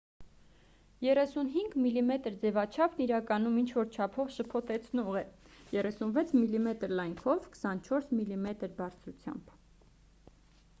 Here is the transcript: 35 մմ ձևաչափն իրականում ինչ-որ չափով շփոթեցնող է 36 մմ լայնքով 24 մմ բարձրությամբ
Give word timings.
35 1.07 1.75
մմ 1.81 2.13
ձևաչափն 2.45 3.03
իրականում 3.05 3.59
ինչ-որ 3.65 3.91
չափով 3.97 4.33
շփոթեցնող 4.37 5.21
է 5.23 5.23
36 5.77 6.35
մմ 6.41 6.67
լայնքով 6.97 7.47
24 7.63 8.13
մմ 8.23 8.51
բարձրությամբ 8.83 9.57